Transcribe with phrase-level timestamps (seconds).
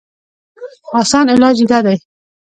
[0.99, 1.97] اسان علاج ئې دا دی